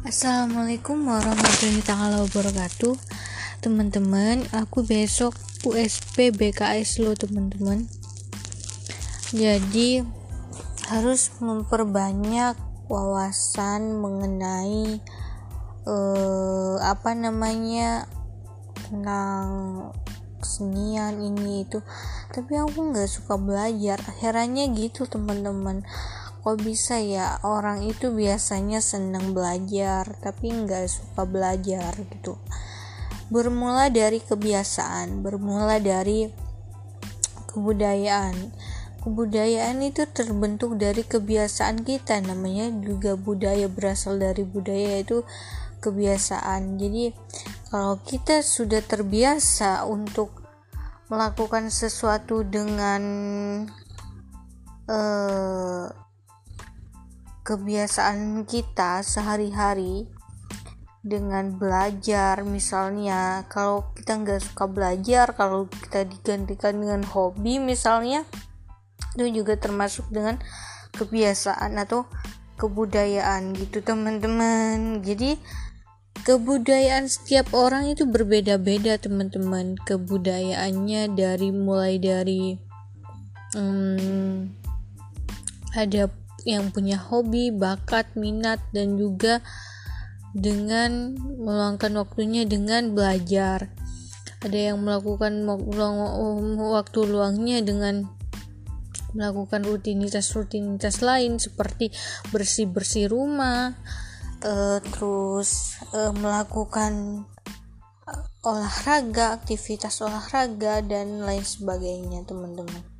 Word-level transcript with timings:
Assalamualaikum 0.00 1.12
warahmatullahi 1.12 2.24
wabarakatuh. 2.24 2.96
Teman-teman 3.60 4.48
aku 4.48 4.80
besok 4.80 5.36
USP 5.60 6.32
BKS 6.32 7.04
lo 7.04 7.12
teman-teman. 7.12 7.84
Jadi 9.28 10.00
harus 10.88 11.28
memperbanyak 11.44 12.56
wawasan 12.88 14.00
mengenai 14.00 15.04
uh, 15.84 16.80
apa 16.80 17.12
namanya 17.12 18.08
tentang 18.88 19.44
kesenian 20.40 21.20
ini 21.20 21.68
itu. 21.68 21.84
Tapi 22.32 22.56
aku 22.56 22.88
nggak 22.88 23.04
suka 23.04 23.36
belajar. 23.36 24.00
Herannya 24.24 24.64
gitu 24.72 25.04
teman-teman 25.04 25.84
kok 26.40 26.56
bisa 26.64 26.96
ya? 27.00 27.38
Orang 27.44 27.84
itu 27.84 28.12
biasanya 28.12 28.80
senang 28.80 29.36
belajar 29.36 30.08
tapi 30.24 30.52
nggak 30.52 30.88
suka 30.88 31.28
belajar 31.28 31.92
gitu. 31.96 32.40
Bermula 33.30 33.92
dari 33.92 34.18
kebiasaan 34.18 35.22
bermula 35.22 35.78
dari 35.78 36.26
kebudayaan. 37.50 38.54
Kebudayaan 39.00 39.80
itu 39.80 40.04
terbentuk 40.12 40.76
dari 40.76 41.00
kebiasaan 41.06 41.88
kita 41.88 42.20
namanya 42.20 42.68
juga 42.84 43.16
budaya 43.16 43.64
berasal 43.70 44.20
dari 44.20 44.44
budaya 44.44 45.00
itu 45.00 45.24
kebiasaan. 45.80 46.76
Jadi 46.76 47.16
kalau 47.72 47.96
kita 48.04 48.44
sudah 48.44 48.84
terbiasa 48.84 49.88
untuk 49.88 50.40
melakukan 51.10 51.72
sesuatu 51.72 52.46
dengan 52.46 53.02
uh, 54.86 56.09
kebiasaan 57.50 58.46
kita 58.46 59.02
sehari-hari 59.02 60.06
dengan 61.02 61.58
belajar. 61.58 62.46
Misalnya 62.46 63.42
kalau 63.50 63.90
kita 63.98 64.22
nggak 64.22 64.38
suka 64.38 64.70
belajar 64.70 65.34
kalau 65.34 65.66
kita 65.66 66.06
digantikan 66.06 66.78
dengan 66.78 67.02
hobi 67.02 67.58
misalnya 67.58 68.22
itu 69.18 69.42
juga 69.42 69.58
termasuk 69.58 70.06
dengan 70.14 70.38
kebiasaan 70.94 71.74
atau 71.82 72.06
kebudayaan 72.54 73.58
gitu 73.58 73.82
teman-teman. 73.82 75.02
Jadi 75.02 75.34
kebudayaan 76.22 77.10
setiap 77.10 77.50
orang 77.50 77.90
itu 77.90 78.06
berbeda-beda 78.06 78.94
teman-teman. 79.02 79.74
Kebudayaannya 79.82 81.18
dari 81.18 81.50
mulai 81.50 81.98
dari 81.98 82.54
hmm, 83.58 84.54
ada 85.74 86.06
yang 86.44 86.72
punya 86.72 86.96
hobi, 86.96 87.52
bakat, 87.52 88.16
minat 88.16 88.60
dan 88.72 88.96
juga 88.96 89.44
dengan 90.30 91.18
meluangkan 91.18 91.90
waktunya 91.98 92.46
dengan 92.46 92.94
belajar. 92.94 93.70
Ada 94.40 94.72
yang 94.72 94.80
melakukan 94.80 95.44
waktu 96.56 97.00
luangnya 97.04 97.60
dengan 97.60 98.08
melakukan 99.12 99.66
rutinitas-rutinitas 99.66 101.02
lain 101.02 101.36
seperti 101.42 101.90
bersih-bersih 102.30 103.10
rumah, 103.10 103.74
uh, 104.46 104.78
terus 104.80 105.76
uh, 105.92 106.14
melakukan 106.14 107.26
olahraga, 108.40 109.36
aktivitas 109.36 110.00
olahraga 110.00 110.80
dan 110.80 111.20
lain 111.20 111.44
sebagainya, 111.44 112.24
teman-teman. 112.24 112.99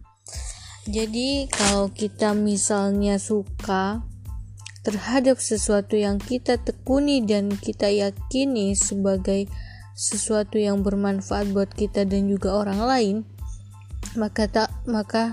Jadi, 0.90 1.46
kalau 1.46 1.86
kita 1.94 2.34
misalnya 2.34 3.22
suka 3.22 4.02
terhadap 4.82 5.38
sesuatu 5.38 5.94
yang 5.94 6.18
kita 6.18 6.58
tekuni 6.58 7.22
dan 7.22 7.54
kita 7.54 7.86
yakini 7.86 8.74
sebagai 8.74 9.46
sesuatu 9.94 10.58
yang 10.58 10.82
bermanfaat 10.82 11.54
buat 11.54 11.70
kita 11.70 12.08
dan 12.08 12.26
juga 12.26 12.58
orang 12.58 12.80
lain, 12.82 13.16
maka 14.18 14.50
tak 14.50 14.74
maka 14.88 15.30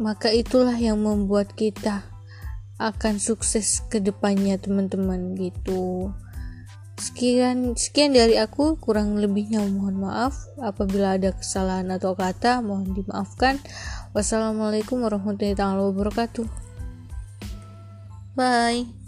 maka 0.00 0.32
itulah 0.32 0.78
yang 0.78 1.04
membuat 1.04 1.52
kita 1.52 2.08
akan 2.80 3.20
sukses 3.20 3.84
ke 3.92 4.00
depannya 4.00 4.56
teman-teman 4.56 5.36
gitu. 5.36 6.14
Sekian 7.02 7.74
sekian 7.74 8.14
dari 8.14 8.38
aku, 8.38 8.78
kurang 8.78 9.18
lebihnya 9.18 9.58
mohon 9.66 10.06
maaf 10.06 10.38
apabila 10.62 11.18
ada 11.18 11.34
kesalahan 11.34 11.90
atau 11.90 12.14
kata 12.14 12.62
mohon 12.62 12.94
dimaafkan. 12.94 13.58
Wassalamualaikum 14.14 15.02
warahmatullahi 15.02 15.58
wabarakatuh. 15.58 16.46
Bye. 18.38 19.01